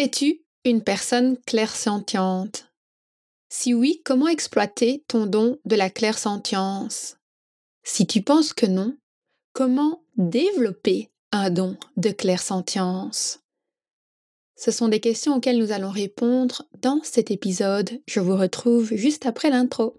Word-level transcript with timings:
Es-tu 0.00 0.40
une 0.64 0.82
personne 0.82 1.36
clairsentiente? 1.46 2.72
Si 3.50 3.74
oui, 3.74 4.00
comment 4.02 4.28
exploiter 4.28 5.04
ton 5.08 5.26
don 5.26 5.58
de 5.66 5.76
la 5.76 5.90
clairsentience? 5.90 7.18
Si 7.82 8.06
tu 8.06 8.22
penses 8.22 8.54
que 8.54 8.64
non, 8.64 8.96
comment 9.52 10.02
développer 10.16 11.10
un 11.32 11.50
don 11.50 11.76
de 11.98 12.08
clairsentience? 12.12 13.40
Ce 14.56 14.70
sont 14.70 14.88
des 14.88 15.00
questions 15.00 15.36
auxquelles 15.36 15.58
nous 15.58 15.70
allons 15.70 15.90
répondre 15.90 16.62
dans 16.80 17.02
cet 17.02 17.30
épisode. 17.30 18.00
Je 18.06 18.20
vous 18.20 18.38
retrouve 18.38 18.94
juste 18.94 19.26
après 19.26 19.50
l'intro. 19.50 19.98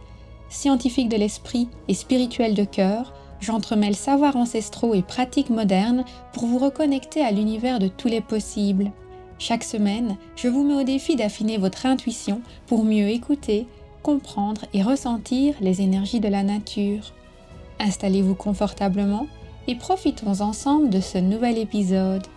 scientifique 0.51 1.09
de 1.09 1.17
l'esprit 1.17 1.67
et 1.87 1.93
spirituel 1.93 2.53
de 2.53 2.65
cœur, 2.65 3.13
j'entremêle 3.39 3.95
savoirs 3.95 4.35
ancestraux 4.35 4.93
et 4.93 5.01
pratiques 5.01 5.49
modernes 5.49 6.05
pour 6.33 6.45
vous 6.45 6.59
reconnecter 6.59 7.21
à 7.21 7.31
l'univers 7.31 7.79
de 7.79 7.87
tous 7.87 8.07
les 8.07 8.21
possibles. 8.21 8.91
Chaque 9.39 9.63
semaine, 9.63 10.17
je 10.35 10.49
vous 10.49 10.63
mets 10.63 10.79
au 10.79 10.83
défi 10.83 11.15
d'affiner 11.15 11.57
votre 11.57 11.87
intuition 11.87 12.41
pour 12.67 12.83
mieux 12.83 13.07
écouter, 13.07 13.65
comprendre 14.03 14.65
et 14.73 14.83
ressentir 14.83 15.55
les 15.61 15.81
énergies 15.81 16.19
de 16.19 16.27
la 16.27 16.43
nature. 16.43 17.13
Installez-vous 17.79 18.35
confortablement 18.35 19.25
et 19.67 19.75
profitons 19.75 20.41
ensemble 20.41 20.89
de 20.89 20.99
ce 20.99 21.17
nouvel 21.17 21.57
épisode. 21.57 22.27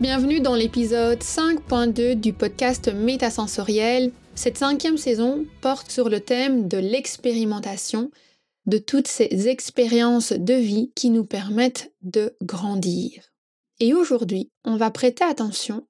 Bienvenue 0.00 0.40
dans 0.40 0.56
l'épisode 0.56 1.20
5.2 1.20 2.14
du 2.14 2.32
podcast 2.32 2.92
Métasensoriel 2.92 4.10
cette 4.34 4.58
cinquième 4.58 4.96
saison 4.96 5.46
porte 5.60 5.90
sur 5.90 6.08
le 6.08 6.20
thème 6.20 6.68
de 6.68 6.78
l'expérimentation, 6.78 8.10
de 8.66 8.78
toutes 8.78 9.08
ces 9.08 9.48
expériences 9.48 10.32
de 10.32 10.54
vie 10.54 10.92
qui 10.94 11.10
nous 11.10 11.24
permettent 11.24 11.92
de 12.02 12.36
grandir. 12.42 13.32
Et 13.80 13.94
aujourd'hui, 13.94 14.50
on 14.64 14.76
va 14.76 14.90
prêter 14.90 15.24
attention 15.24 15.86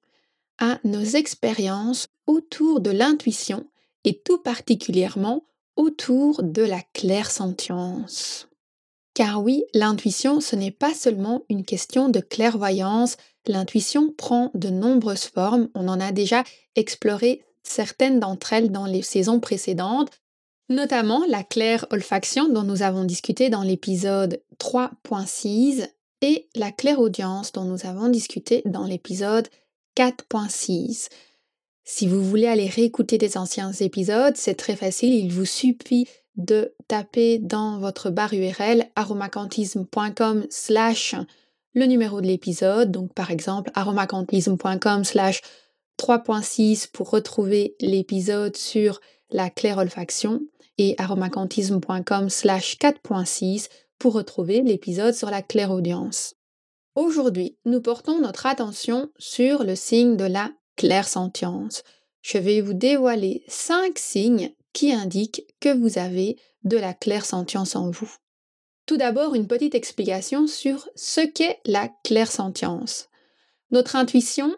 à 0.57 0.79
nos 0.83 1.03
expériences 1.03 2.07
autour 2.27 2.79
de 2.81 2.91
l'intuition 2.91 3.67
et 4.03 4.19
tout 4.19 4.37
particulièrement 4.37 5.45
autour 5.75 6.43
de 6.43 6.61
la 6.61 6.81
clairsentience. 6.93 8.47
Car 9.13 9.43
oui, 9.43 9.63
l'intuition, 9.73 10.41
ce 10.41 10.55
n'est 10.55 10.71
pas 10.71 10.93
seulement 10.93 11.43
une 11.49 11.63
question 11.63 12.09
de 12.09 12.19
clairvoyance, 12.19 13.17
l'intuition 13.45 14.11
prend 14.11 14.49
de 14.55 14.69
nombreuses 14.69 15.25
formes, 15.25 15.69
on 15.75 15.87
en 15.87 15.99
a 15.99 16.11
déjà 16.11 16.43
exploré 16.75 17.43
certaines 17.63 18.19
d'entre 18.19 18.53
elles 18.53 18.71
dans 18.71 18.85
les 18.85 19.01
saisons 19.01 19.39
précédentes, 19.39 20.11
notamment 20.69 21.23
la 21.27 21.43
claire 21.43 21.85
olfaction 21.91 22.49
dont 22.49 22.63
nous 22.63 22.83
avons 22.83 23.03
discuté 23.03 23.49
dans 23.49 23.63
l'épisode 23.63 24.41
3.6 24.59 25.87
et 26.21 26.47
la 26.55 26.71
claire 26.71 26.99
audience 26.99 27.51
dont 27.51 27.65
nous 27.65 27.85
avons 27.85 28.07
discuté 28.07 28.61
dans 28.65 28.85
l'épisode 28.85 29.47
4.6. 29.97 31.09
Si 31.83 32.07
vous 32.07 32.23
voulez 32.23 32.47
aller 32.47 32.67
réécouter 32.67 33.17
des 33.17 33.37
anciens 33.37 33.73
épisodes, 33.73 34.37
c'est 34.37 34.55
très 34.55 34.75
facile, 34.75 35.13
il 35.13 35.33
vous 35.33 35.45
suffit 35.45 36.07
de 36.37 36.73
taper 36.87 37.39
dans 37.39 37.77
votre 37.77 38.09
barre 38.09 38.33
URL 38.33 38.87
aromacantisme.com 38.95 40.45
slash 40.49 41.15
le 41.75 41.85
numéro 41.85 42.21
de 42.21 42.27
l'épisode, 42.27 42.91
donc 42.91 43.13
par 43.13 43.31
exemple 43.31 43.71
aromacantisme.com 43.73 45.03
slash 45.03 45.41
3.6 45.99 46.89
pour 46.91 47.09
retrouver 47.09 47.75
l'épisode 47.79 48.55
sur 48.57 48.99
la 49.29 49.49
claire 49.49 49.77
olfaction 49.77 50.41
et 50.77 50.95
aromacantisme.com 50.97 52.29
slash 52.29 52.77
4.6 52.77 53.69
pour 53.99 54.13
retrouver 54.13 54.61
l'épisode 54.61 55.13
sur 55.13 55.29
la 55.29 55.41
claire 55.41 55.71
audience. 55.71 56.35
Aujourd'hui, 56.95 57.57
nous 57.65 57.81
portons 57.81 58.19
notre 58.19 58.45
attention 58.45 59.09
sur 59.17 59.63
le 59.63 59.75
signe 59.75 60.17
de 60.17 60.25
la 60.25 60.51
claire 60.75 61.07
sentience. 61.07 61.83
Je 62.21 62.37
vais 62.37 62.61
vous 62.61 62.73
dévoiler 62.73 63.43
5 63.47 63.97
signes 63.97 64.53
qui 64.73 64.91
indiquent 64.91 65.45
que 65.59 65.73
vous 65.73 65.97
avez 65.97 66.37
de 66.63 66.77
la 66.77 66.93
claire 66.93 67.25
sentience 67.25 67.75
en 67.75 67.89
vous. 67.89 68.11
Tout 68.85 68.97
d'abord, 68.97 69.35
une 69.35 69.47
petite 69.47 69.75
explication 69.75 70.47
sur 70.47 70.89
ce 70.95 71.21
qu'est 71.21 71.59
la 71.65 71.89
claire 72.03 72.31
sentience. 72.31 73.09
Notre 73.71 73.95
intuition 73.95 74.55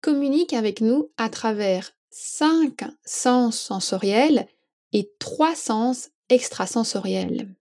communique 0.00 0.52
avec 0.52 0.80
nous 0.80 1.10
à 1.16 1.28
travers 1.28 1.92
cinq 2.10 2.84
sens 3.04 3.58
sensoriels 3.58 4.46
et 4.92 5.10
trois 5.18 5.54
sens 5.54 6.10
extrasensoriels. 6.28 7.54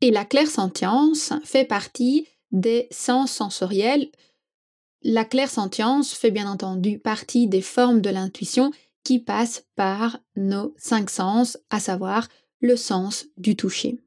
Et 0.00 0.10
la 0.10 0.24
clairsentience 0.24 1.32
fait 1.44 1.64
partie 1.64 2.26
des 2.50 2.88
sens 2.90 3.30
sensoriels. 3.30 4.10
La 5.02 5.24
clairsentience 5.24 6.12
fait 6.12 6.30
bien 6.30 6.48
entendu 6.48 6.98
partie 6.98 7.46
des 7.46 7.62
formes 7.62 8.00
de 8.00 8.10
l'intuition 8.10 8.70
qui 9.04 9.18
passent 9.18 9.64
par 9.74 10.18
nos 10.36 10.74
cinq 10.78 11.10
sens, 11.10 11.58
à 11.70 11.80
savoir 11.80 12.28
le 12.60 12.76
sens 12.76 13.26
du 13.36 13.56
toucher. 13.56 13.98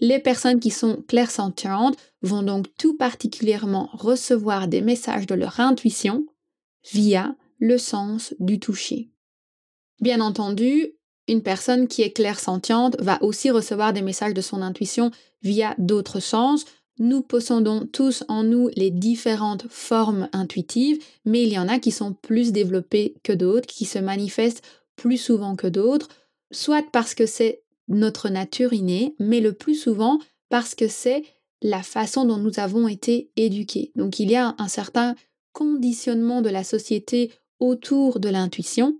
Les 0.00 0.18
personnes 0.18 0.60
qui 0.60 0.70
sont 0.70 1.02
clairsentientes 1.08 1.96
vont 2.22 2.42
donc 2.42 2.66
tout 2.76 2.96
particulièrement 2.96 3.90
recevoir 3.92 4.68
des 4.68 4.80
messages 4.80 5.26
de 5.26 5.34
leur 5.34 5.60
intuition 5.60 6.26
via 6.92 7.36
le 7.58 7.78
sens 7.78 8.34
du 8.38 8.58
toucher. 8.60 9.10
Bien 10.00 10.20
entendu, 10.20 10.94
une 11.26 11.42
personne 11.42 11.88
qui 11.88 12.02
est 12.02 12.12
clairsentiente 12.12 12.96
va 13.00 13.22
aussi 13.22 13.50
recevoir 13.50 13.92
des 13.92 14.02
messages 14.02 14.34
de 14.34 14.40
son 14.40 14.62
intuition 14.62 15.10
via 15.42 15.74
d'autres 15.78 16.20
sens. 16.20 16.64
Nous 16.98 17.20
possédons 17.20 17.86
tous 17.92 18.24
en 18.28 18.42
nous 18.42 18.70
les 18.74 18.90
différentes 18.90 19.66
formes 19.68 20.28
intuitives, 20.32 21.02
mais 21.24 21.42
il 21.42 21.52
y 21.52 21.58
en 21.58 21.68
a 21.68 21.78
qui 21.78 21.90
sont 21.90 22.12
plus 22.12 22.52
développées 22.52 23.14
que 23.22 23.32
d'autres, 23.32 23.66
qui 23.66 23.84
se 23.84 23.98
manifestent 23.98 24.62
plus 24.96 25.18
souvent 25.18 25.54
que 25.54 25.66
d'autres, 25.66 26.08
soit 26.50 26.84
parce 26.90 27.14
que 27.14 27.26
c'est 27.26 27.62
notre 27.88 28.28
nature 28.28 28.72
innée, 28.72 29.14
mais 29.18 29.40
le 29.40 29.52
plus 29.52 29.74
souvent 29.74 30.18
parce 30.48 30.74
que 30.74 30.88
c'est 30.88 31.24
la 31.62 31.82
façon 31.82 32.24
dont 32.24 32.36
nous 32.36 32.58
avons 32.58 32.88
été 32.88 33.30
éduqués. 33.36 33.92
Donc 33.96 34.18
il 34.18 34.30
y 34.30 34.36
a 34.36 34.54
un 34.58 34.68
certain 34.68 35.14
conditionnement 35.58 36.40
de 36.40 36.50
la 36.50 36.62
société 36.62 37.32
autour 37.58 38.20
de 38.20 38.28
l'intuition. 38.28 38.96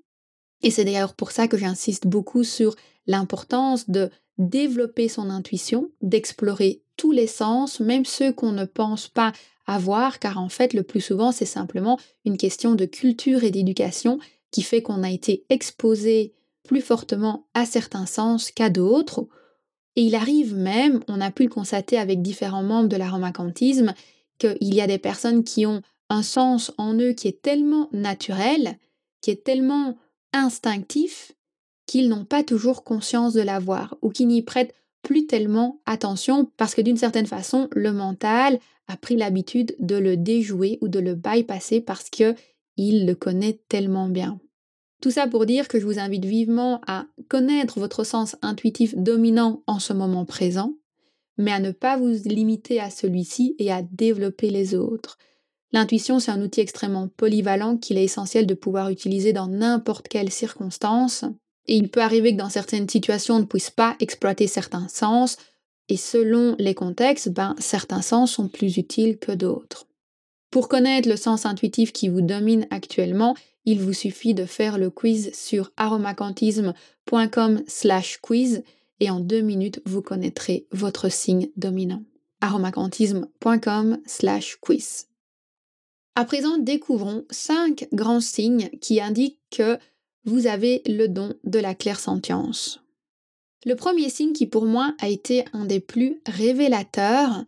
Et 0.65 0.73
c'est 0.73 0.85
d'ailleurs 0.85 1.15
pour 1.15 1.31
ça 1.31 1.47
que 1.47 1.57
j'insiste 1.57 2.09
beaucoup 2.09 2.43
sur 2.43 2.75
l'importance 3.07 3.89
de 3.89 4.11
développer 4.39 5.09
son 5.09 5.31
intuition, 5.31 5.93
d'explorer 6.03 6.83
tous 6.97 7.13
les 7.13 7.29
sens, 7.29 7.79
même 7.79 8.05
ceux 8.05 8.33
qu'on 8.33 8.51
ne 8.51 8.65
pense 8.65 9.07
pas 9.07 9.33
avoir, 9.69 10.19
car 10.19 10.39
en 10.39 10.49
fait, 10.49 10.75
le 10.75 10.83
plus 10.83 11.01
souvent, 11.01 11.31
c'est 11.31 11.45
simplement 11.45 11.97
une 12.25 12.37
question 12.37 12.75
de 12.75 12.87
culture 12.87 13.45
et 13.45 13.53
d'éducation 13.53 14.19
qui 14.51 14.63
fait 14.63 14.83
qu'on 14.83 15.05
a 15.05 15.13
été 15.13 15.45
exposé 15.51 16.35
plus 16.65 16.81
fortement 16.81 17.47
à 17.55 17.67
certains 17.67 18.07
sens 18.07 18.51
qu'à 18.51 18.69
d'autres. 18.69 19.29
Et 19.95 20.03
il 20.03 20.16
arrive 20.16 20.57
même, 20.57 21.04
on 21.07 21.21
a 21.21 21.31
pu 21.31 21.45
le 21.45 21.51
constater 21.51 21.99
avec 21.99 22.21
différents 22.21 22.65
membres 22.65 22.89
de 22.89 22.97
l'aromacantisme, 22.97 23.95
qu'il 24.39 24.75
y 24.75 24.81
a 24.81 24.89
des 24.89 24.99
personnes 24.99 25.45
qui 25.45 25.65
ont 25.66 25.83
un 26.10 26.22
sens 26.22 26.72
en 26.78 26.95
eux 26.95 27.13
qui 27.13 27.28
est 27.28 27.43
tellement 27.43 27.89
naturel, 27.93 28.78
qui 29.21 29.31
est 29.31 29.45
tellement 29.45 29.97
instinctif, 30.33 31.33
qu'ils 31.87 32.09
n'ont 32.09 32.25
pas 32.25 32.43
toujours 32.43 32.84
conscience 32.84 33.33
de 33.33 33.41
l'avoir 33.41 33.97
ou 34.03 34.10
qui 34.10 34.27
n'y 34.27 34.43
prêtent 34.43 34.75
plus 35.03 35.27
tellement 35.27 35.81
attention 35.87 36.51
parce 36.57 36.75
que 36.75 36.83
d'une 36.83 36.97
certaine 36.97 37.27
façon, 37.27 37.69
le 37.72 37.93
mental 37.93 38.59
a 38.89 38.97
pris 38.97 39.16
l'habitude 39.16 39.75
de 39.78 39.97
le 39.97 40.16
déjouer 40.16 40.78
ou 40.81 40.89
de 40.89 40.99
le 40.99 41.15
bypasser 41.15 41.81
parce 41.81 42.11
que 42.11 42.34
il 42.77 43.07
le 43.07 43.15
connaît 43.15 43.61
tellement 43.69 44.09
bien. 44.09 44.39
Tout 45.01 45.11
ça 45.11 45.28
pour 45.28 45.47
dire 45.47 45.69
que 45.69 45.78
je 45.78 45.87
vous 45.87 45.99
invite 45.99 46.25
vivement 46.25 46.81
à 46.87 47.07
connaître 47.28 47.78
votre 47.78 48.04
sens 48.04 48.37
intuitif 48.43 48.97
dominant 48.97 49.63
en 49.66 49.78
ce 49.78 49.93
moment 49.93 50.25
présent, 50.25 50.75
mais 51.37 51.53
à 51.53 51.61
ne 51.61 51.71
pas 51.71 51.97
vous 51.97 52.15
limiter 52.25 52.81
à 52.81 52.91
celui-ci 52.91 53.54
et 53.59 53.71
à 53.71 53.83
développer 53.83 54.51
les 54.51 54.75
autres. 54.75 55.19
L'intuition, 55.72 56.18
c'est 56.18 56.30
un 56.30 56.42
outil 56.42 56.60
extrêmement 56.60 57.09
polyvalent 57.09 57.76
qu'il 57.76 57.98
est 57.98 58.04
essentiel 58.04 58.47
de 58.47 58.54
pouvoir 58.54 58.88
utiliser 58.88 59.32
dans 59.32 59.48
n'importe 59.48 60.09
quelle 60.09 60.30
circonstance. 60.30 61.24
Et 61.66 61.76
il 61.76 61.91
peut 61.91 62.00
arriver 62.00 62.32
que 62.32 62.38
dans 62.38 62.48
certaines 62.48 62.88
situations, 62.88 63.36
on 63.36 63.41
ne 63.41 63.44
puisse 63.44 63.70
pas 63.70 63.94
exploiter 64.00 64.47
certains 64.47 64.88
sens. 64.88 65.36
Et 65.91 65.98
selon 65.98 66.56
les 66.59 66.74
contextes, 66.74 67.28
ben, 67.28 67.54
certains 67.59 68.03
sens 68.03 68.32
sont 68.32 68.48
plus 68.48 68.78
utiles 68.78 69.18
que 69.18 69.32
d'autres. 69.32 69.86
Pour 70.50 70.68
connaître 70.68 71.09
le 71.09 71.16
sens 71.16 71.44
intuitif 71.44 71.92
qui 71.92 72.09
vous 72.09 72.22
domine 72.22 72.66
actuellement, 72.70 73.36
il 73.66 73.80
vous 73.80 73.92
suffit 73.92 74.32
de 74.32 74.47
faire 74.47 74.78
le 74.78 74.88
quiz 74.88 75.30
sur 75.34 75.72
aromacantisme.com 75.76 77.62
slash 77.66 78.18
quiz 78.22 78.62
et 79.00 79.10
en 79.10 79.20
deux 79.20 79.42
minutes, 79.42 79.80
vous 79.84 80.03
connaîtrez 80.03 80.66
votre 80.72 81.10
signe 81.10 81.50
dominant. 81.56 82.03
aromacantisme.com 82.41 83.98
slash 84.06 84.56
quiz. 84.56 85.08
À 86.18 86.24
présent, 86.24 86.59
découvrons 86.59 87.24
cinq 87.30 87.86
grands 87.92 88.20
signes 88.20 88.70
qui 88.80 89.00
indiquent 89.00 89.38
que 89.53 89.78
vous 90.24 90.48
avez 90.48 90.82
le 90.84 91.06
don 91.06 91.32
de 91.44 91.60
la 91.60 91.76
clairsentience. 91.76 92.80
Le 93.65 93.76
premier 93.76 94.09
signe 94.10 94.32
qui 94.32 94.48
pour 94.48 94.66
moi 94.66 94.97
a 94.98 95.09
été 95.09 95.44
un 95.53 95.65
des 95.65 95.78
plus 95.78 96.20
révélateurs, 96.26 97.44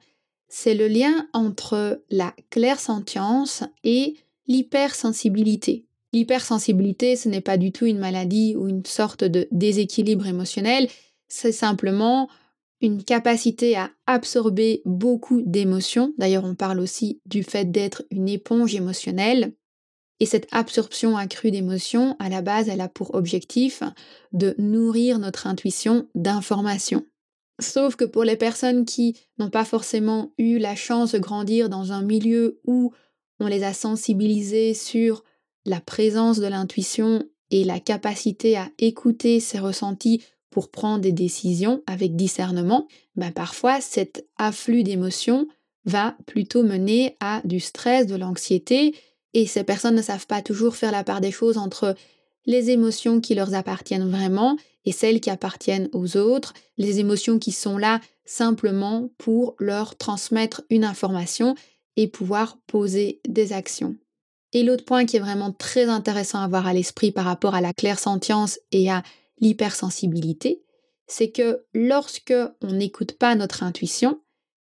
c'est 0.47 0.77
le 0.77 0.87
lien 0.87 1.27
entre 1.33 2.05
la 2.11 2.33
clairsentience 2.51 3.65
et 3.83 4.15
l'hypersensibilité. 4.47 5.85
L'hypersensibilité, 6.13 7.17
ce 7.17 7.29
n'est 7.29 7.41
pas 7.41 7.57
du 7.57 7.73
tout 7.73 7.87
une 7.87 7.99
maladie 7.99 8.55
ou 8.55 8.69
une 8.69 8.87
sorte 8.87 9.25
de 9.25 9.49
déséquilibre 9.51 10.29
émotionnel, 10.29 10.89
c'est 11.27 11.51
simplement 11.51 12.29
une 12.81 13.05
capacité 13.05 13.77
à 13.77 13.91
absorber 14.07 14.83
beaucoup 14.85 15.43
d'émotions. 15.43 16.15
D'ailleurs, 16.19 16.45
on 16.45 16.55
parle 16.55 16.81
aussi 16.81 17.21
du 17.27 17.43
fait 17.43 17.71
d'être 17.71 18.05
une 18.11 18.29
éponge 18.29 18.75
émotionnelle. 18.75 19.55
Et 20.19 20.27
cette 20.27 20.49
absorption 20.51 21.17
accrue 21.17 21.51
d'émotions, 21.51 22.17
à 22.19 22.29
la 22.29 22.43
base, 22.43 22.69
elle 22.69 22.81
a 22.81 22.89
pour 22.89 23.15
objectif 23.15 23.83
de 24.33 24.55
nourrir 24.59 25.19
notre 25.19 25.47
intuition 25.47 26.09
d'informations. 26.15 27.07
Sauf 27.61 27.97
que 27.97 28.05
pour 28.05 28.25
les 28.25 28.37
personnes 28.37 28.85
qui 28.85 29.17
n'ont 29.39 29.51
pas 29.51 29.65
forcément 29.65 30.33
eu 30.39 30.59
la 30.59 30.75
chance 30.75 31.13
de 31.13 31.19
grandir 31.19 31.69
dans 31.69 31.93
un 31.93 32.03
milieu 32.03 32.61
où 32.67 32.93
on 33.39 33.47
les 33.47 33.65
a 33.65 33.73
sensibilisés 33.73 34.75
sur 34.75 35.25
la 35.67 35.81
présence 35.81 36.39
de 36.39 36.47
l'intuition 36.47 37.23
et 37.51 37.65
la 37.65 37.81
capacité 37.81 38.57
à 38.57 38.71
écouter 38.79 39.41
ses 39.41 39.59
ressentis 39.59 40.23
pour 40.51 40.71
prendre 40.71 41.01
des 41.01 41.13
décisions 41.13 41.83
avec 41.87 42.17
discernement, 42.17 42.87
ben 43.17 43.33
parfois 43.33 43.81
cet 43.81 44.27
afflux 44.37 44.83
d'émotions 44.83 45.47
va 45.85 46.17
plutôt 46.27 46.63
mener 46.63 47.17
à 47.21 47.41
du 47.45 47.61
stress, 47.61 48.07
de 48.07 48.17
l'anxiété, 48.17 48.95
et 49.33 49.47
ces 49.47 49.65
personnes 49.65 49.95
ne 49.95 50.03
savent 50.03 50.27
pas 50.27 50.43
toujours 50.43 50.77
faire 50.77 50.93
la 50.93 51.05
part 51.05 51.21
des 51.21 51.31
choses 51.31 51.57
entre 51.57 51.95
les 52.47 52.71
émotions 52.71 53.21
qui 53.21 53.35
leur 53.35 53.55
appartiennent 53.55 54.11
vraiment 54.11 54.57
et 54.85 54.93
celles 54.93 55.21
qui 55.21 55.31
appartiennent 55.31 55.89
aux 55.93 56.17
autres, 56.17 56.55
les 56.79 57.01
émotions 57.01 57.39
qui 57.39 57.53
sont 57.53 57.79
là 57.79 58.01
simplement 58.25 59.11
pour 59.19 59.55
leur 59.59 59.97
transmettre 59.97 60.63
une 60.71 60.85
information 60.85 61.55
et 61.97 62.09
pouvoir 62.09 62.59
poser 62.67 63.21
des 63.29 63.53
actions. 63.53 63.97
Et 64.53 64.63
l'autre 64.63 64.85
point 64.85 65.05
qui 65.05 65.17
est 65.17 65.21
vraiment 65.21 65.53
très 65.53 65.85
intéressant 65.85 66.41
à 66.41 66.45
avoir 66.45 66.67
à 66.67 66.73
l'esprit 66.73 67.13
par 67.13 67.25
rapport 67.25 67.55
à 67.55 67.61
la 67.61 67.73
clairsentience 67.73 68.59
et 68.73 68.91
à 68.91 69.03
l'hypersensibilité, 69.41 70.63
c'est 71.07 71.31
que 71.31 71.65
lorsque 71.75 72.35
on 72.63 72.73
n'écoute 72.73 73.13
pas 73.13 73.35
notre 73.35 73.63
intuition, 73.63 74.21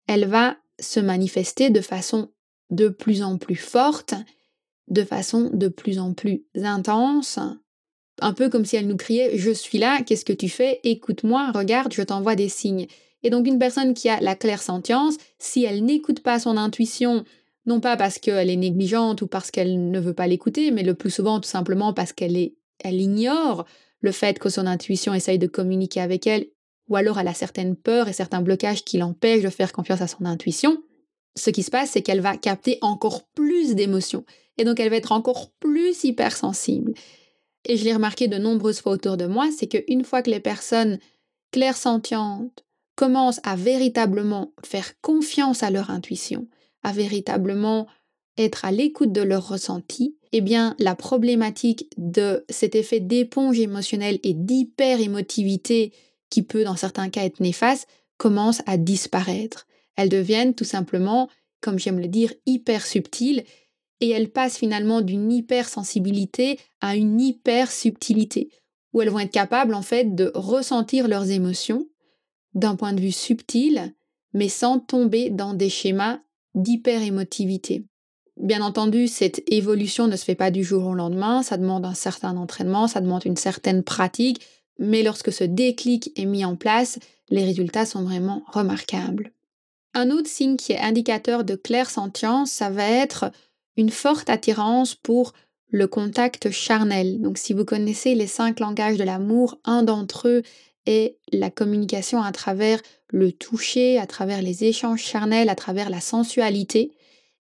elle 0.07 0.25
va 0.25 0.57
se 0.79 0.99
manifester 0.99 1.69
de 1.69 1.81
façon 1.81 2.31
de 2.69 2.87
plus 2.87 3.23
en 3.23 3.37
plus 3.37 3.55
forte, 3.55 4.13
de 4.87 5.03
façon 5.03 5.49
de 5.53 5.67
plus 5.67 5.99
en 5.99 6.13
plus 6.13 6.45
intense, 6.55 7.39
un 8.21 8.33
peu 8.33 8.49
comme 8.49 8.65
si 8.65 8.75
elle 8.75 8.87
nous 8.87 8.97
criait 8.97 9.37
Je 9.37 9.51
suis 9.51 9.77
là, 9.77 10.01
qu'est-ce 10.01 10.25
que 10.25 10.33
tu 10.33 10.49
fais? 10.49 10.79
Écoute-moi, 10.83 11.51
regarde, 11.53 11.93
je 11.93 12.01
t'envoie 12.01 12.35
des 12.35 12.49
signes. 12.49 12.87
Et 13.23 13.29
donc 13.29 13.47
une 13.47 13.59
personne 13.59 13.93
qui 13.93 14.09
a 14.09 14.19
la 14.21 14.35
clairsentience, 14.35 15.17
si 15.39 15.63
elle 15.63 15.83
n'écoute 15.83 16.21
pas 16.21 16.39
son 16.39 16.57
intuition, 16.57 17.25
non 17.65 17.79
pas 17.79 17.97
parce 17.97 18.17
qu'elle 18.17 18.49
est 18.49 18.55
négligente 18.55 19.21
ou 19.21 19.27
parce 19.27 19.51
qu'elle 19.51 19.91
ne 19.91 19.99
veut 19.99 20.13
pas 20.13 20.27
l'écouter, 20.27 20.71
mais 20.71 20.83
le 20.83 20.93
plus 20.93 21.11
souvent 21.11 21.39
tout 21.39 21.49
simplement 21.49 21.93
parce 21.93 22.13
qu'elle 22.13 22.51
elle 22.81 23.01
ignore 23.01 23.65
le 24.01 24.11
fait 24.11 24.39
que 24.39 24.49
son 24.49 24.65
intuition 24.65 25.13
essaye 25.13 25.39
de 25.39 25.47
communiquer 25.47 26.01
avec 26.01 26.27
elle, 26.27 26.47
ou 26.87 26.95
alors 26.95 27.19
elle 27.19 27.27
a 27.27 27.33
certaines 27.33 27.75
peurs 27.75 28.07
et 28.07 28.13
certains 28.13 28.41
blocages 28.41 28.83
qui 28.83 28.97
l'empêchent 28.97 29.43
de 29.43 29.49
faire 29.49 29.71
confiance 29.71 30.01
à 30.01 30.07
son 30.07 30.25
intuition, 30.25 30.81
ce 31.35 31.49
qui 31.49 31.63
se 31.63 31.71
passe, 31.71 31.91
c'est 31.91 32.01
qu'elle 32.01 32.21
va 32.21 32.37
capter 32.37 32.77
encore 32.81 33.27
plus 33.29 33.75
d'émotions. 33.75 34.25
Et 34.57 34.65
donc 34.65 34.79
elle 34.79 34.89
va 34.89 34.97
être 34.97 35.11
encore 35.11 35.51
plus 35.59 36.03
hypersensible. 36.03 36.93
Et 37.65 37.77
je 37.77 37.83
l'ai 37.83 37.93
remarqué 37.93 38.27
de 38.27 38.37
nombreuses 38.37 38.81
fois 38.81 38.93
autour 38.93 39.17
de 39.17 39.25
moi, 39.25 39.49
c'est 39.57 39.67
qu'une 39.67 40.03
fois 40.03 40.21
que 40.21 40.31
les 40.31 40.39
personnes 40.39 40.99
clairsentientes 41.51 42.65
commencent 42.95 43.41
à 43.43 43.55
véritablement 43.55 44.53
faire 44.63 44.99
confiance 45.01 45.63
à 45.63 45.71
leur 45.71 45.89
intuition, 45.89 46.47
à 46.83 46.91
véritablement 46.91 47.87
être 48.37 48.65
à 48.65 48.71
l'écoute 48.71 49.11
de 49.11 49.21
leurs 49.21 49.47
ressentis, 49.47 50.17
eh 50.31 50.41
bien, 50.41 50.75
la 50.79 50.95
problématique 50.95 51.89
de 51.97 52.45
cet 52.49 52.75
effet 52.75 52.99
d'éponge 52.99 53.59
émotionnelle 53.59 54.19
et 54.23 54.33
d'hyper-émotivité 54.33 55.91
qui 56.29 56.43
peut, 56.43 56.63
dans 56.63 56.75
certains 56.75 57.09
cas, 57.09 57.25
être 57.25 57.39
néfaste, 57.39 57.87
commence 58.17 58.61
à 58.65 58.77
disparaître. 58.77 59.65
Elles 59.95 60.09
deviennent 60.09 60.53
tout 60.53 60.65
simplement, 60.65 61.29
comme 61.61 61.79
j'aime 61.79 61.99
le 61.99 62.07
dire, 62.07 62.33
hyper 62.45 62.85
subtiles 62.85 63.43
et 64.01 64.09
elles 64.09 64.29
passent 64.29 64.57
finalement 64.57 65.01
d'une 65.01 65.31
hypersensibilité 65.31 66.59
à 66.79 66.95
une 66.95 67.19
hyper-subtilité, 67.19 68.49
où 68.93 69.01
elles 69.01 69.09
vont 69.09 69.19
être 69.19 69.31
capables, 69.31 69.73
en 69.73 69.81
fait, 69.81 70.15
de 70.15 70.31
ressentir 70.35 71.07
leurs 71.07 71.31
émotions 71.31 71.85
d'un 72.53 72.75
point 72.75 72.93
de 72.93 73.01
vue 73.01 73.11
subtil, 73.11 73.93
mais 74.33 74.49
sans 74.49 74.79
tomber 74.79 75.29
dans 75.29 75.53
des 75.53 75.69
schémas 75.69 76.19
d'hyper-émotivité. 76.55 77.85
Bien 78.39 78.61
entendu, 78.61 79.07
cette 79.07 79.43
évolution 79.51 80.07
ne 80.07 80.15
se 80.15 80.23
fait 80.23 80.33
pas 80.33 80.49
du 80.49 80.63
jour 80.63 80.85
au 80.85 80.93
lendemain, 80.93 81.43
ça 81.43 81.57
demande 81.57 81.85
un 81.85 81.93
certain 81.93 82.37
entraînement, 82.37 82.87
ça 82.87 83.01
demande 83.01 83.25
une 83.25 83.35
certaine 83.35 83.83
pratique, 83.83 84.41
mais 84.77 85.03
lorsque 85.03 85.33
ce 85.33 85.43
déclic 85.43 86.13
est 86.15 86.25
mis 86.25 86.45
en 86.45 86.55
place, 86.55 86.99
les 87.29 87.43
résultats 87.43 87.85
sont 87.85 88.01
vraiment 88.01 88.43
remarquables. 88.47 89.33
Un 89.93 90.09
autre 90.09 90.29
signe 90.29 90.55
qui 90.55 90.71
est 90.71 90.79
indicateur 90.79 91.43
de 91.43 91.55
claire 91.55 91.89
sentience, 91.89 92.49
ça 92.49 92.69
va 92.69 92.87
être 92.89 93.29
une 93.75 93.89
forte 93.89 94.29
attirance 94.29 94.95
pour 94.95 95.33
le 95.69 95.87
contact 95.87 96.49
charnel. 96.49 97.19
Donc 97.19 97.37
si 97.37 97.53
vous 97.53 97.65
connaissez 97.65 98.15
les 98.15 98.27
cinq 98.27 98.61
langages 98.61 98.97
de 98.97 99.03
l'amour, 99.03 99.57
un 99.65 99.83
d'entre 99.83 100.29
eux 100.29 100.43
est 100.85 101.17
la 101.33 101.49
communication 101.49 102.21
à 102.21 102.31
travers 102.31 102.81
le 103.09 103.33
toucher, 103.33 103.99
à 103.99 104.07
travers 104.07 104.41
les 104.41 104.63
échanges 104.63 105.03
charnels, 105.03 105.49
à 105.49 105.55
travers 105.55 105.89
la 105.89 105.99
sensualité. 105.99 106.91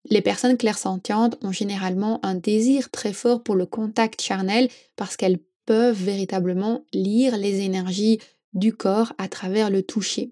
Les 0.08 0.20
personnes 0.20 0.56
clairsentientes 0.56 1.36
ont 1.42 1.52
généralement 1.52 2.25
un 2.25 2.34
désir 2.34 2.90
très 2.90 3.12
fort 3.12 3.42
pour 3.42 3.56
le 3.56 3.66
contact 3.66 4.22
charnel 4.22 4.68
parce 4.94 5.16
qu'elles 5.16 5.40
peuvent 5.66 6.00
véritablement 6.00 6.84
lire 6.92 7.36
les 7.36 7.60
énergies 7.62 8.20
du 8.52 8.72
corps 8.72 9.12
à 9.18 9.28
travers 9.28 9.68
le 9.68 9.82
toucher. 9.82 10.30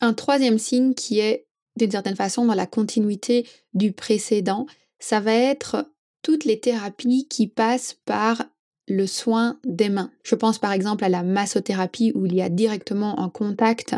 Un 0.00 0.14
troisième 0.14 0.58
signe 0.58 0.94
qui 0.94 1.18
est 1.18 1.46
d'une 1.76 1.90
certaine 1.90 2.16
façon 2.16 2.44
dans 2.44 2.54
la 2.54 2.66
continuité 2.66 3.46
du 3.74 3.92
précédent, 3.92 4.66
ça 4.98 5.20
va 5.20 5.32
être 5.32 5.90
toutes 6.22 6.44
les 6.44 6.60
thérapies 6.60 7.26
qui 7.28 7.46
passent 7.46 7.98
par 8.04 8.44
le 8.86 9.06
soin 9.06 9.58
des 9.64 9.88
mains. 9.88 10.10
Je 10.22 10.34
pense 10.34 10.58
par 10.58 10.72
exemple 10.72 11.04
à 11.04 11.08
la 11.08 11.22
massothérapie 11.22 12.12
où 12.14 12.26
il 12.26 12.34
y 12.34 12.42
a 12.42 12.48
directement 12.48 13.20
un 13.20 13.28
contact 13.28 13.94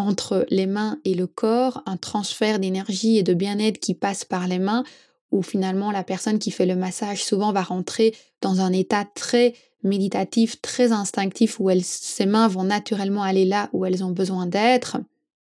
entre 0.00 0.46
les 0.50 0.66
mains 0.66 0.98
et 1.04 1.14
le 1.14 1.26
corps, 1.26 1.82
un 1.86 1.96
transfert 1.96 2.58
d'énergie 2.58 3.18
et 3.18 3.22
de 3.22 3.34
bien-être 3.34 3.78
qui 3.78 3.94
passe 3.94 4.24
par 4.24 4.48
les 4.48 4.58
mains, 4.58 4.84
où 5.30 5.42
finalement 5.42 5.90
la 5.92 6.02
personne 6.02 6.38
qui 6.38 6.50
fait 6.50 6.66
le 6.66 6.76
massage 6.76 7.22
souvent 7.22 7.52
va 7.52 7.62
rentrer 7.62 8.14
dans 8.40 8.60
un 8.60 8.72
état 8.72 9.04
très 9.14 9.54
méditatif, 9.82 10.60
très 10.60 10.92
instinctif, 10.92 11.60
où 11.60 11.70
ses 11.82 12.26
mains 12.26 12.48
vont 12.48 12.64
naturellement 12.64 13.22
aller 13.22 13.44
là 13.44 13.70
où 13.72 13.84
elles 13.84 14.04
ont 14.04 14.10
besoin 14.10 14.46
d'être. 14.46 14.98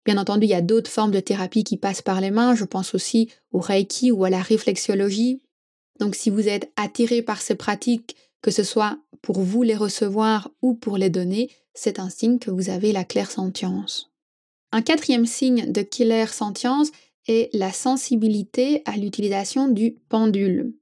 Bien 0.05 0.17
entendu, 0.17 0.45
il 0.45 0.50
y 0.50 0.55
a 0.55 0.62
d'autres 0.62 0.91
formes 0.91 1.12
de 1.12 1.19
thérapie 1.19 1.63
qui 1.63 1.77
passent 1.77 2.01
par 2.01 2.19
les 2.19 2.31
mains, 2.31 2.55
je 2.55 2.65
pense 2.65 2.93
aussi 2.93 3.29
au 3.51 3.60
Reiki 3.60 4.12
ou 4.12 4.25
à 4.25 4.29
la 4.29 4.41
réflexologie. 4.41 5.41
Donc 6.00 6.15
si 6.15 6.29
vous 6.29 6.48
êtes 6.48 6.72
attiré 6.75 7.22
par 7.22 7.41
ces 7.41 7.55
pratiques, 7.55 8.15
que 8.41 8.51
ce 8.51 8.63
soit 8.63 8.98
pour 9.22 9.39
vous 9.39 9.63
les 9.63 9.75
recevoir 9.75 10.50
ou 10.62 10.74
pour 10.74 10.98
les 10.98 11.10
donner, 11.10 11.50
c'est 11.74 12.00
un 12.00 12.10
signe 12.10 12.39
que 12.39 12.51
vous 12.51 12.69
avez 12.69 12.91
la 12.91 13.05
claire 13.05 13.31
sentience. 13.31 14.12
Un 14.74 14.82
quatrième 14.82 15.27
signe 15.27 15.72
de 15.72 15.84
killer 15.84 16.25
sentience 16.25 16.89
est 17.27 17.53
la 17.53 17.72
sensibilité 17.72 18.82
à 18.86 18.98
l'utilisation 18.98 19.68
du 19.68 19.98
pendule. 20.10 20.74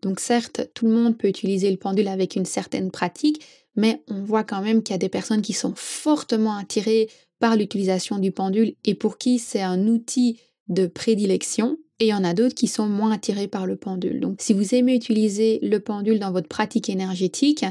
Donc 0.00 0.20
certes, 0.20 0.70
tout 0.74 0.86
le 0.86 0.92
monde 0.92 1.18
peut 1.18 1.26
utiliser 1.26 1.68
le 1.68 1.76
pendule 1.76 2.06
avec 2.06 2.36
une 2.36 2.44
certaine 2.44 2.92
pratique, 2.92 3.44
mais 3.74 4.00
on 4.06 4.22
voit 4.22 4.44
quand 4.44 4.62
même 4.62 4.84
qu'il 4.84 4.94
y 4.94 4.94
a 4.94 4.98
des 4.98 5.08
personnes 5.08 5.42
qui 5.42 5.54
sont 5.54 5.72
fortement 5.74 6.56
attirées 6.56 7.08
par 7.40 7.56
l'utilisation 7.56 8.18
du 8.18 8.30
pendule 8.30 8.76
et 8.84 8.94
pour 8.94 9.18
qui 9.18 9.40
c'est 9.40 9.60
un 9.60 9.88
outil 9.88 10.38
de 10.68 10.86
prédilection. 10.86 11.78
Et 11.98 12.06
il 12.06 12.10
y 12.10 12.14
en 12.14 12.22
a 12.22 12.34
d'autres 12.34 12.54
qui 12.54 12.68
sont 12.68 12.86
moins 12.86 13.10
attirés 13.10 13.48
par 13.48 13.66
le 13.66 13.74
pendule. 13.74 14.20
Donc 14.20 14.36
si 14.38 14.54
vous 14.54 14.72
aimez 14.72 14.94
utiliser 14.94 15.58
le 15.62 15.80
pendule 15.80 16.20
dans 16.20 16.30
votre 16.30 16.48
pratique 16.48 16.88
énergétique, 16.88 17.64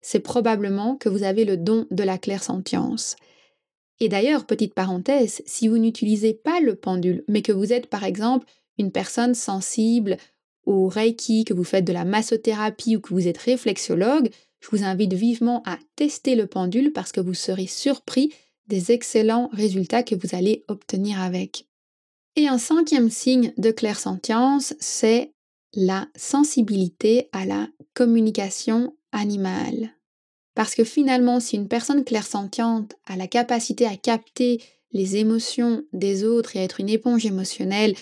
c'est 0.00 0.20
probablement 0.20 0.94
que 0.94 1.08
vous 1.08 1.24
avez 1.24 1.44
le 1.44 1.56
don 1.56 1.86
de 1.90 2.04
la 2.04 2.18
clairsentience. 2.18 3.16
Et 4.02 4.08
d'ailleurs, 4.08 4.46
petite 4.46 4.74
parenthèse, 4.74 5.42
si 5.46 5.68
vous 5.68 5.78
n'utilisez 5.78 6.34
pas 6.34 6.58
le 6.58 6.74
pendule, 6.74 7.22
mais 7.28 7.40
que 7.40 7.52
vous 7.52 7.72
êtes 7.72 7.86
par 7.86 8.02
exemple 8.02 8.48
une 8.76 8.90
personne 8.90 9.36
sensible 9.36 10.16
au 10.66 10.88
Reiki, 10.88 11.44
que 11.44 11.54
vous 11.54 11.62
faites 11.62 11.84
de 11.84 11.92
la 11.92 12.04
massothérapie 12.04 12.96
ou 12.96 13.00
que 13.00 13.14
vous 13.14 13.28
êtes 13.28 13.38
réflexologue, 13.38 14.28
je 14.58 14.68
vous 14.72 14.82
invite 14.82 15.12
vivement 15.12 15.62
à 15.66 15.78
tester 15.94 16.34
le 16.34 16.48
pendule 16.48 16.92
parce 16.92 17.12
que 17.12 17.20
vous 17.20 17.32
serez 17.32 17.68
surpris 17.68 18.34
des 18.66 18.90
excellents 18.90 19.48
résultats 19.52 20.02
que 20.02 20.16
vous 20.16 20.34
allez 20.34 20.64
obtenir 20.66 21.20
avec. 21.20 21.68
Et 22.34 22.48
un 22.48 22.58
cinquième 22.58 23.08
signe 23.08 23.52
de 23.56 23.70
clairsentience, 23.70 24.74
c'est 24.80 25.30
la 25.74 26.08
sensibilité 26.16 27.28
à 27.30 27.46
la 27.46 27.68
communication 27.94 28.96
animale. 29.12 29.92
Parce 30.54 30.74
que 30.74 30.84
finalement, 30.84 31.40
si 31.40 31.56
une 31.56 31.68
personne 31.68 32.04
clairsentiente 32.04 32.94
a 33.06 33.16
la 33.16 33.26
capacité 33.26 33.86
à 33.86 33.96
capter 33.96 34.60
les 34.92 35.16
émotions 35.16 35.84
des 35.92 36.24
autres 36.24 36.56
et 36.56 36.60
à 36.60 36.64
être 36.64 36.80
une 36.80 36.90
éponge 36.90 37.24
émotionnelle 37.24 37.94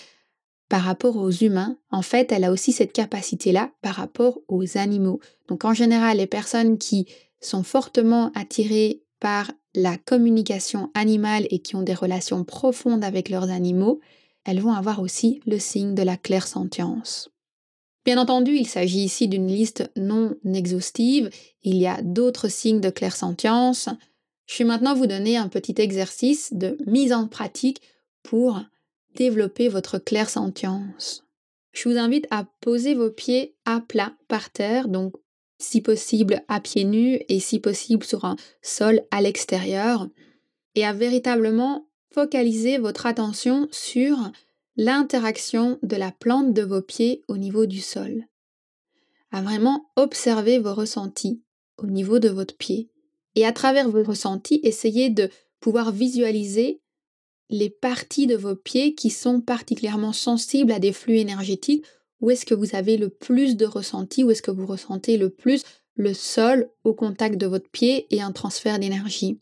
par 0.67 0.83
rapport 0.83 1.17
aux 1.17 1.31
humains, 1.31 1.77
en 1.89 2.01
fait, 2.01 2.31
elle 2.31 2.43
a 2.43 2.51
aussi 2.51 2.71
cette 2.71 2.93
capacité-là 2.93 3.71
par 3.81 3.95
rapport 3.95 4.39
aux 4.47 4.77
animaux. 4.77 5.19
Donc 5.47 5.65
en 5.65 5.73
général, 5.73 6.17
les 6.17 6.27
personnes 6.27 6.77
qui 6.77 7.07
sont 7.39 7.63
fortement 7.63 8.31
attirées 8.35 9.01
par 9.19 9.51
la 9.73 9.97
communication 9.97 10.91
animale 10.93 11.47
et 11.49 11.59
qui 11.59 11.75
ont 11.75 11.81
des 11.81 11.93
relations 11.93 12.43
profondes 12.43 13.03
avec 13.03 13.29
leurs 13.29 13.49
animaux, 13.49 14.01
elles 14.43 14.59
vont 14.59 14.73
avoir 14.73 15.01
aussi 15.01 15.41
le 15.45 15.59
signe 15.59 15.95
de 15.95 16.03
la 16.03 16.17
clairsentience. 16.17 17.30
Bien 18.03 18.17
entendu, 18.17 18.55
il 18.55 18.67
s'agit 18.67 19.03
ici 19.03 19.27
d'une 19.27 19.47
liste 19.47 19.91
non 19.95 20.35
exhaustive, 20.53 21.29
il 21.63 21.77
y 21.77 21.85
a 21.85 22.01
d'autres 22.01 22.47
signes 22.47 22.81
de 22.81 22.89
clairsentience. 22.89 23.89
Je 24.47 24.57
vais 24.57 24.63
maintenant 24.63 24.95
vous 24.95 25.05
donner 25.05 25.37
un 25.37 25.49
petit 25.49 25.75
exercice 25.77 26.51
de 26.53 26.77
mise 26.87 27.13
en 27.13 27.27
pratique 27.27 27.81
pour 28.23 28.59
développer 29.15 29.69
votre 29.69 29.99
clairsentience. 29.99 31.25
Je 31.73 31.89
vous 31.89 31.97
invite 31.97 32.27
à 32.31 32.45
poser 32.59 32.95
vos 32.95 33.11
pieds 33.11 33.55
à 33.65 33.81
plat 33.81 34.13
par 34.27 34.49
terre, 34.49 34.87
donc 34.87 35.13
si 35.59 35.81
possible 35.81 36.43
à 36.47 36.59
pieds 36.59 36.85
nus 36.85 37.19
et 37.29 37.39
si 37.39 37.59
possible 37.59 38.03
sur 38.03 38.25
un 38.25 38.35
sol 38.61 39.03
à 39.11 39.21
l'extérieur, 39.21 40.07
et 40.75 40.85
à 40.85 40.93
véritablement 40.93 41.87
focaliser 42.13 42.77
votre 42.77 43.05
attention 43.05 43.67
sur 43.71 44.17
l'interaction 44.77 45.79
de 45.83 45.95
la 45.95 46.11
plante 46.11 46.53
de 46.53 46.61
vos 46.61 46.81
pieds 46.81 47.23
au 47.27 47.37
niveau 47.37 47.65
du 47.65 47.81
sol. 47.81 48.25
À 49.31 49.41
vraiment 49.41 49.91
observer 49.95 50.59
vos 50.59 50.73
ressentis 50.73 51.41
au 51.77 51.87
niveau 51.87 52.19
de 52.19 52.29
votre 52.29 52.55
pied. 52.55 52.89
Et 53.35 53.45
à 53.45 53.53
travers 53.53 53.89
vos 53.89 54.03
ressentis, 54.03 54.59
essayez 54.63 55.09
de 55.09 55.29
pouvoir 55.59 55.91
visualiser 55.91 56.81
les 57.49 57.69
parties 57.69 58.27
de 58.27 58.35
vos 58.35 58.55
pieds 58.55 58.95
qui 58.95 59.09
sont 59.09 59.41
particulièrement 59.41 60.13
sensibles 60.13 60.71
à 60.71 60.79
des 60.79 60.93
flux 60.93 61.17
énergétiques, 61.17 61.85
où 62.21 62.29
est-ce 62.29 62.45
que 62.45 62.53
vous 62.53 62.75
avez 62.75 62.97
le 62.97 63.09
plus 63.09 63.57
de 63.57 63.65
ressenti, 63.65 64.23
où 64.23 64.31
est-ce 64.31 64.41
que 64.41 64.51
vous 64.51 64.65
ressentez 64.65 65.17
le 65.17 65.29
plus 65.29 65.63
le 65.95 66.13
sol 66.13 66.69
au 66.83 66.93
contact 66.93 67.35
de 67.37 67.47
votre 67.47 67.69
pied 67.69 68.07
et 68.09 68.21
un 68.21 68.31
transfert 68.31 68.79
d'énergie? 68.79 69.37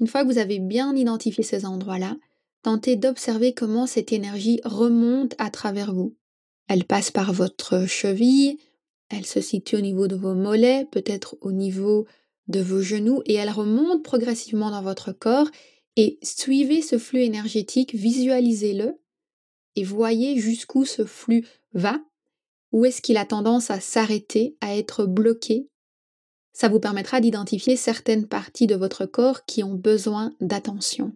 Une 0.00 0.06
fois 0.06 0.22
que 0.22 0.28
vous 0.28 0.38
avez 0.38 0.58
bien 0.58 0.94
identifié 0.94 1.42
ces 1.42 1.66
endroits-là, 1.66 2.16
tentez 2.62 2.96
d'observer 2.96 3.54
comment 3.54 3.86
cette 3.86 4.12
énergie 4.12 4.60
remonte 4.64 5.34
à 5.38 5.50
travers 5.50 5.92
vous. 5.92 6.16
Elle 6.68 6.84
passe 6.84 7.10
par 7.10 7.32
votre 7.32 7.86
cheville, 7.86 8.58
elle 9.08 9.26
se 9.26 9.40
situe 9.40 9.76
au 9.76 9.80
niveau 9.80 10.06
de 10.06 10.16
vos 10.16 10.34
mollets, 10.34 10.86
peut-être 10.90 11.36
au 11.40 11.52
niveau 11.52 12.06
de 12.48 12.60
vos 12.60 12.80
genoux, 12.80 13.22
et 13.26 13.34
elle 13.34 13.50
remonte 13.50 14.02
progressivement 14.02 14.70
dans 14.70 14.82
votre 14.82 15.12
corps 15.12 15.48
et 15.96 16.18
suivez 16.22 16.82
ce 16.82 16.98
flux 16.98 17.22
énergétique, 17.22 17.94
visualisez-le 17.94 18.98
et 19.76 19.84
voyez 19.84 20.38
jusqu'où 20.38 20.84
ce 20.84 21.04
flux 21.04 21.46
va, 21.74 22.00
où 22.72 22.84
est-ce 22.84 23.02
qu'il 23.02 23.16
a 23.16 23.24
tendance 23.24 23.70
à 23.70 23.80
s'arrêter, 23.80 24.56
à 24.60 24.76
être 24.76 25.04
bloqué. 25.04 25.68
Ça 26.52 26.68
vous 26.68 26.80
permettra 26.80 27.20
d'identifier 27.20 27.76
certaines 27.76 28.26
parties 28.26 28.66
de 28.66 28.74
votre 28.74 29.06
corps 29.06 29.44
qui 29.44 29.62
ont 29.62 29.74
besoin 29.74 30.34
d'attention. 30.40 31.12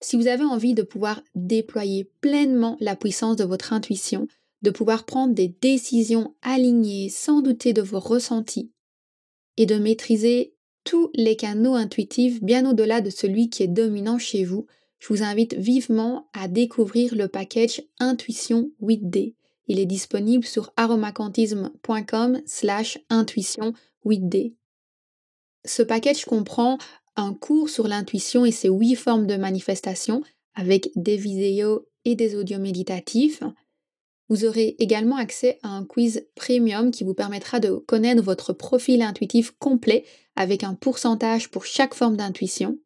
Si 0.00 0.16
vous 0.16 0.28
avez 0.28 0.44
envie 0.44 0.74
de 0.74 0.82
pouvoir 0.82 1.22
déployer 1.34 2.10
pleinement 2.20 2.76
la 2.80 2.96
puissance 2.96 3.36
de 3.36 3.44
votre 3.44 3.72
intuition, 3.72 4.28
de 4.62 4.70
pouvoir 4.70 5.04
prendre 5.04 5.34
des 5.34 5.48
décisions 5.48 6.34
alignées 6.42 7.08
sans 7.08 7.42
douter 7.42 7.72
de 7.72 7.82
vos 7.82 8.00
ressentis 8.00 8.70
et 9.56 9.66
de 9.66 9.76
maîtriser 9.76 10.54
tous 10.84 11.10
les 11.14 11.36
canaux 11.36 11.74
intuitifs 11.74 12.42
bien 12.42 12.68
au-delà 12.68 13.00
de 13.00 13.10
celui 13.10 13.50
qui 13.50 13.62
est 13.62 13.68
dominant 13.68 14.18
chez 14.18 14.44
vous, 14.44 14.66
je 14.98 15.08
vous 15.08 15.22
invite 15.22 15.54
vivement 15.54 16.28
à 16.32 16.48
découvrir 16.48 17.14
le 17.14 17.28
package 17.28 17.82
Intuition 18.00 18.70
8D. 18.82 19.34
Il 19.68 19.78
est 19.78 19.86
disponible 19.86 20.44
sur 20.44 20.72
aromacantisme.com 20.76 22.40
slash 22.46 22.98
intuition 23.10 23.74
8D. 24.06 24.54
Ce 25.64 25.82
package 25.82 26.24
comprend 26.24 26.78
un 27.18 27.34
cours 27.34 27.68
sur 27.68 27.88
l'intuition 27.88 28.44
et 28.44 28.52
ses 28.52 28.68
huit 28.68 28.94
formes 28.94 29.26
de 29.26 29.36
manifestation 29.36 30.22
avec 30.54 30.90
des 30.96 31.16
vidéos 31.16 31.86
et 32.04 32.14
des 32.14 32.34
audios 32.34 32.58
méditatifs, 32.58 33.42
vous 34.28 34.44
aurez 34.44 34.76
également 34.78 35.16
accès 35.16 35.58
à 35.62 35.68
un 35.68 35.84
quiz 35.84 36.26
premium 36.34 36.90
qui 36.90 37.04
vous 37.04 37.14
permettra 37.14 37.60
de 37.60 37.70
connaître 37.70 38.22
votre 38.22 38.52
profil 38.52 39.02
intuitif 39.02 39.52
complet 39.58 40.04
avec 40.36 40.64
un 40.64 40.74
pourcentage 40.74 41.50
pour 41.50 41.64
chaque 41.64 41.94
forme 41.94 42.16
d'intuition. 42.16 42.78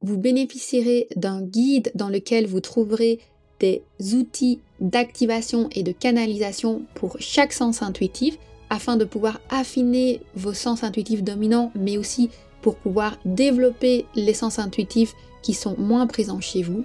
Vous 0.00 0.18
bénéficierez 0.18 1.08
d'un 1.16 1.42
guide 1.42 1.92
dans 1.94 2.08
lequel 2.08 2.46
vous 2.46 2.60
trouverez 2.60 3.20
des 3.60 3.82
outils 4.14 4.60
d'activation 4.80 5.68
et 5.72 5.82
de 5.82 5.92
canalisation 5.92 6.82
pour 6.94 7.16
chaque 7.18 7.52
sens 7.52 7.82
intuitif 7.82 8.38
afin 8.68 8.96
de 8.96 9.04
pouvoir 9.04 9.40
affiner 9.48 10.20
vos 10.34 10.52
sens 10.52 10.82
intuitifs 10.82 11.22
dominants 11.22 11.72
mais 11.74 11.98
aussi 11.98 12.30
pour 12.66 12.74
pouvoir 12.74 13.16
développer 13.24 14.06
les 14.16 14.34
sens 14.34 14.58
intuitifs 14.58 15.14
qui 15.40 15.54
sont 15.54 15.76
moins 15.78 16.08
présents 16.08 16.40
chez 16.40 16.64
vous. 16.64 16.82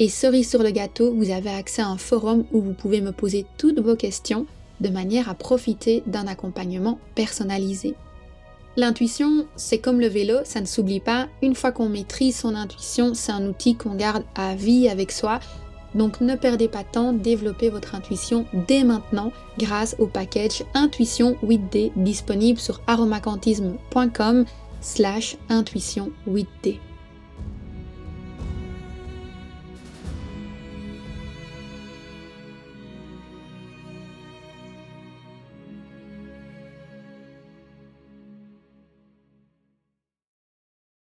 Et 0.00 0.10
cerise 0.10 0.50
sur 0.50 0.62
le 0.62 0.70
gâteau, 0.70 1.14
vous 1.14 1.30
avez 1.30 1.48
accès 1.48 1.80
à 1.80 1.88
un 1.88 1.96
forum 1.96 2.44
où 2.52 2.60
vous 2.60 2.74
pouvez 2.74 3.00
me 3.00 3.12
poser 3.12 3.46
toutes 3.56 3.80
vos 3.80 3.96
questions 3.96 4.44
de 4.82 4.90
manière 4.90 5.30
à 5.30 5.34
profiter 5.34 6.02
d'un 6.04 6.26
accompagnement 6.26 6.98
personnalisé. 7.14 7.94
L'intuition, 8.76 9.46
c'est 9.56 9.78
comme 9.78 9.98
le 9.98 10.08
vélo, 10.08 10.40
ça 10.44 10.60
ne 10.60 10.66
s'oublie 10.66 11.00
pas. 11.00 11.28
Une 11.40 11.54
fois 11.54 11.72
qu'on 11.72 11.88
maîtrise 11.88 12.36
son 12.36 12.54
intuition, 12.54 13.14
c'est 13.14 13.32
un 13.32 13.46
outil 13.46 13.76
qu'on 13.76 13.94
garde 13.94 14.24
à 14.34 14.54
vie 14.54 14.90
avec 14.90 15.10
soi. 15.10 15.40
Donc 15.94 16.20
ne 16.20 16.34
perdez 16.34 16.68
pas 16.68 16.82
de 16.82 16.90
temps, 16.92 17.14
développez 17.14 17.70
votre 17.70 17.94
intuition 17.94 18.44
dès 18.68 18.84
maintenant 18.84 19.32
grâce 19.56 19.96
au 19.98 20.06
package 20.06 20.64
Intuition 20.74 21.38
8D 21.42 21.92
disponible 21.96 22.58
sur 22.58 22.82
aromacantisme.com 22.86 24.44
slash 24.80 25.36
intuition 25.50 26.14
8D. 26.26 26.87